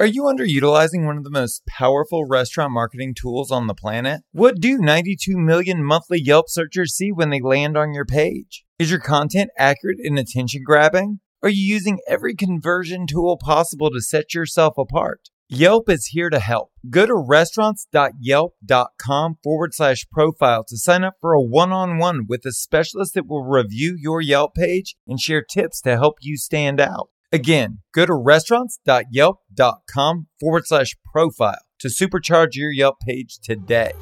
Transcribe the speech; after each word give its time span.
Are 0.00 0.06
you 0.06 0.24
underutilizing 0.24 1.06
one 1.06 1.18
of 1.18 1.22
the 1.22 1.30
most 1.30 1.64
powerful 1.66 2.24
restaurant 2.24 2.72
marketing 2.72 3.14
tools 3.14 3.52
on 3.52 3.68
the 3.68 3.74
planet? 3.74 4.22
What 4.32 4.58
do 4.58 4.76
92 4.76 5.38
million 5.38 5.84
monthly 5.84 6.20
Yelp 6.20 6.46
searchers 6.48 6.96
see 6.96 7.12
when 7.12 7.30
they 7.30 7.40
land 7.40 7.76
on 7.76 7.94
your 7.94 8.04
page? 8.04 8.64
Is 8.76 8.90
your 8.90 8.98
content 8.98 9.50
accurate 9.56 9.98
and 10.02 10.18
attention 10.18 10.62
grabbing? 10.66 11.20
Are 11.44 11.48
you 11.48 11.62
using 11.62 12.00
every 12.08 12.34
conversion 12.34 13.06
tool 13.06 13.38
possible 13.40 13.88
to 13.92 14.00
set 14.00 14.34
yourself 14.34 14.76
apart? 14.76 15.28
Yelp 15.48 15.88
is 15.88 16.06
here 16.06 16.28
to 16.28 16.40
help. 16.40 16.72
Go 16.90 17.06
to 17.06 17.14
restaurants.yelp.com 17.14 19.36
forward 19.44 19.74
slash 19.74 20.06
profile 20.10 20.64
to 20.64 20.76
sign 20.76 21.04
up 21.04 21.14
for 21.20 21.34
a 21.34 21.40
one 21.40 21.70
on 21.70 21.98
one 21.98 22.26
with 22.28 22.44
a 22.44 22.50
specialist 22.50 23.14
that 23.14 23.28
will 23.28 23.44
review 23.44 23.96
your 23.96 24.20
Yelp 24.20 24.56
page 24.56 24.96
and 25.06 25.20
share 25.20 25.44
tips 25.44 25.80
to 25.82 25.92
help 25.92 26.16
you 26.20 26.36
stand 26.36 26.80
out. 26.80 27.10
Again, 27.30 27.78
go 27.92 28.06
to 28.06 28.14
restaurants.yelp.com 28.14 29.43
forward 30.40 30.66
slash 30.66 30.94
profile 31.12 31.58
to 31.78 31.88
supercharge 31.88 32.54
your 32.54 32.70
Yelp 32.70 32.98
page 33.00 33.38
today. 33.40 33.92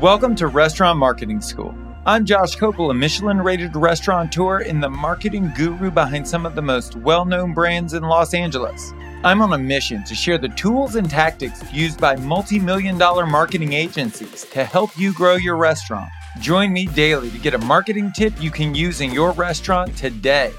Welcome 0.00 0.34
to 0.36 0.46
Restaurant 0.48 0.98
Marketing 0.98 1.40
School. 1.40 1.74
I'm 2.06 2.26
Josh 2.26 2.56
Kopel, 2.56 2.90
a 2.90 2.94
Michelin 2.94 3.40
rated 3.40 3.74
restaurateur 3.74 4.58
and 4.58 4.82
the 4.82 4.90
marketing 4.90 5.50
guru 5.56 5.90
behind 5.90 6.28
some 6.28 6.44
of 6.44 6.54
the 6.54 6.60
most 6.60 6.96
well 6.96 7.24
known 7.24 7.54
brands 7.54 7.94
in 7.94 8.02
Los 8.02 8.34
Angeles. 8.34 8.92
I'm 9.24 9.40
on 9.40 9.54
a 9.54 9.58
mission 9.58 10.04
to 10.04 10.14
share 10.14 10.36
the 10.36 10.50
tools 10.50 10.96
and 10.96 11.08
tactics 11.08 11.62
used 11.72 11.98
by 11.98 12.16
multi 12.16 12.58
million 12.58 12.98
dollar 12.98 13.24
marketing 13.24 13.72
agencies 13.72 14.44
to 14.50 14.64
help 14.64 14.98
you 14.98 15.14
grow 15.14 15.36
your 15.36 15.56
restaurant. 15.56 16.10
Join 16.40 16.74
me 16.74 16.86
daily 16.86 17.30
to 17.30 17.38
get 17.38 17.54
a 17.54 17.58
marketing 17.58 18.12
tip 18.14 18.38
you 18.38 18.50
can 18.50 18.74
use 18.74 19.00
in 19.00 19.10
your 19.10 19.32
restaurant 19.32 19.96
today. 19.96 20.52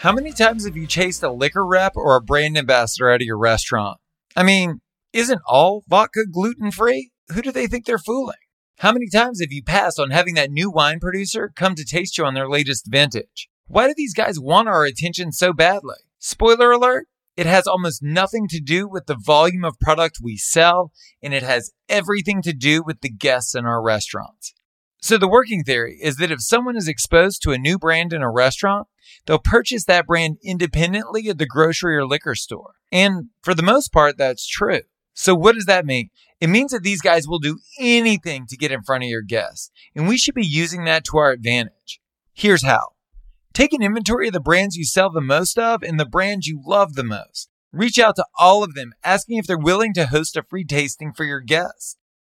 How 0.00 0.12
many 0.12 0.30
times 0.30 0.66
have 0.66 0.76
you 0.76 0.86
chased 0.86 1.22
a 1.22 1.32
liquor 1.32 1.66
rep 1.66 1.96
or 1.96 2.16
a 2.16 2.20
brand 2.20 2.58
ambassador 2.58 3.10
out 3.10 3.22
of 3.22 3.26
your 3.26 3.38
restaurant? 3.38 3.98
I 4.36 4.42
mean, 4.42 4.82
isn't 5.14 5.40
all 5.48 5.84
vodka 5.88 6.26
gluten 6.30 6.70
free? 6.70 7.12
Who 7.32 7.40
do 7.40 7.50
they 7.50 7.66
think 7.66 7.86
they're 7.86 7.96
fooling? 7.96 8.36
How 8.80 8.92
many 8.92 9.08
times 9.08 9.40
have 9.40 9.52
you 9.52 9.62
passed 9.64 9.98
on 9.98 10.10
having 10.10 10.34
that 10.34 10.50
new 10.50 10.70
wine 10.70 11.00
producer 11.00 11.50
come 11.56 11.74
to 11.76 11.84
taste 11.84 12.18
you 12.18 12.26
on 12.26 12.34
their 12.34 12.48
latest 12.48 12.88
vintage? 12.90 13.48
Why 13.68 13.86
do 13.86 13.94
these 13.96 14.12
guys 14.12 14.38
want 14.38 14.68
our 14.68 14.84
attention 14.84 15.32
so 15.32 15.54
badly? 15.54 15.96
Spoiler 16.18 16.72
alert, 16.72 17.06
it 17.34 17.46
has 17.46 17.66
almost 17.66 18.02
nothing 18.02 18.48
to 18.48 18.60
do 18.60 18.86
with 18.86 19.06
the 19.06 19.16
volume 19.18 19.64
of 19.64 19.80
product 19.80 20.18
we 20.22 20.36
sell, 20.36 20.92
and 21.22 21.32
it 21.32 21.42
has 21.42 21.72
everything 21.88 22.42
to 22.42 22.52
do 22.52 22.82
with 22.82 23.00
the 23.00 23.10
guests 23.10 23.54
in 23.54 23.64
our 23.64 23.82
restaurants. 23.82 24.52
So, 25.06 25.18
the 25.18 25.28
working 25.28 25.62
theory 25.62 26.00
is 26.02 26.16
that 26.16 26.32
if 26.32 26.42
someone 26.42 26.76
is 26.76 26.88
exposed 26.88 27.40
to 27.42 27.52
a 27.52 27.58
new 27.58 27.78
brand 27.78 28.12
in 28.12 28.22
a 28.22 28.28
restaurant, 28.28 28.88
they'll 29.24 29.38
purchase 29.38 29.84
that 29.84 30.04
brand 30.04 30.38
independently 30.42 31.28
at 31.28 31.38
the 31.38 31.46
grocery 31.46 31.96
or 31.96 32.04
liquor 32.04 32.34
store. 32.34 32.72
And 32.90 33.26
for 33.40 33.54
the 33.54 33.62
most 33.62 33.92
part, 33.92 34.18
that's 34.18 34.44
true. 34.48 34.80
So, 35.14 35.32
what 35.32 35.54
does 35.54 35.66
that 35.66 35.86
mean? 35.86 36.08
It 36.40 36.48
means 36.48 36.72
that 36.72 36.82
these 36.82 37.00
guys 37.00 37.28
will 37.28 37.38
do 37.38 37.60
anything 37.78 38.46
to 38.48 38.56
get 38.56 38.72
in 38.72 38.82
front 38.82 39.04
of 39.04 39.08
your 39.08 39.22
guests, 39.22 39.70
and 39.94 40.08
we 40.08 40.18
should 40.18 40.34
be 40.34 40.44
using 40.44 40.86
that 40.86 41.04
to 41.04 41.18
our 41.18 41.30
advantage. 41.30 42.00
Here's 42.32 42.64
how 42.64 42.88
take 43.52 43.72
an 43.72 43.84
inventory 43.84 44.26
of 44.26 44.32
the 44.32 44.40
brands 44.40 44.74
you 44.74 44.84
sell 44.84 45.12
the 45.12 45.20
most 45.20 45.56
of 45.56 45.84
and 45.84 46.00
the 46.00 46.04
brands 46.04 46.48
you 46.48 46.60
love 46.66 46.94
the 46.94 47.04
most. 47.04 47.48
Reach 47.70 48.00
out 48.00 48.16
to 48.16 48.26
all 48.36 48.64
of 48.64 48.74
them, 48.74 48.92
asking 49.04 49.38
if 49.38 49.46
they're 49.46 49.56
willing 49.56 49.94
to 49.94 50.08
host 50.08 50.36
a 50.36 50.42
free 50.42 50.64
tasting 50.64 51.12
for 51.12 51.22
your 51.22 51.40
guests. 51.40 51.96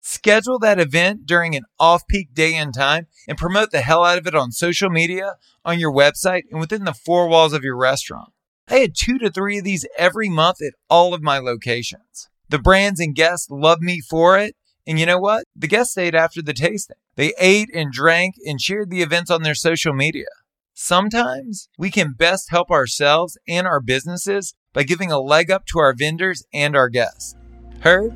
Schedule 0.10 0.58
that 0.60 0.80
event 0.80 1.26
during 1.26 1.54
an 1.54 1.66
off 1.82 2.08
peak 2.08 2.34
day 2.34 2.56
and 2.56 2.74
time 2.74 3.08
and 3.28 3.38
promote 3.38 3.72
the 3.72 3.82
hell 3.82 4.06
out 4.06 4.18
of 4.18 4.26
it 4.26 4.34
on 4.34 4.54
social 4.54 4.90
media, 4.90 5.34
on 5.66 5.80
your 5.80 5.92
website, 5.92 6.44
and 6.50 6.62
within 6.62 6.86
the 6.86 6.94
four 6.94 7.28
walls 7.28 7.52
of 7.52 7.66
your 7.66 7.76
restaurant. 7.76 8.32
I 8.70 8.76
had 8.76 8.96
two 8.96 9.20
to 9.20 9.30
three 9.30 9.58
of 9.58 9.66
these 9.66 9.86
every 9.98 10.30
month 10.30 10.62
at 10.62 10.76
all 10.90 11.14
of 11.14 11.22
my 11.22 11.40
locations. 11.40 12.30
The 12.48 12.58
brands 12.58 13.02
and 13.02 13.16
guests 13.16 13.50
loved 13.52 13.82
me 13.82 14.00
for 14.00 14.40
it. 14.40 14.56
And 14.88 14.98
you 14.98 15.06
know 15.06 15.20
what? 15.20 15.44
The 15.54 15.68
guests 15.68 15.92
stayed 15.92 16.16
after 16.16 16.42
the 16.42 16.54
tasting. 16.54 16.96
They 17.18 17.34
ate 17.38 17.68
and 17.76 17.92
drank 17.92 18.36
and 18.46 18.62
shared 18.62 18.90
the 18.90 19.02
events 19.02 19.30
on 19.30 19.44
their 19.44 19.56
social 19.56 19.92
media. 19.92 20.28
Sometimes 20.74 21.68
we 21.78 21.92
can 21.92 22.14
best 22.14 22.50
help 22.50 22.72
ourselves 22.72 23.38
and 23.46 23.68
our 23.68 23.82
businesses 23.82 24.56
by 24.72 24.84
giving 24.84 25.12
a 25.12 25.20
leg 25.20 25.52
up 25.52 25.66
to 25.66 25.80
our 25.80 25.94
vendors 25.94 26.46
and 26.54 26.78
our 26.78 26.88
guests. 26.88 27.36
Heard? 27.82 28.16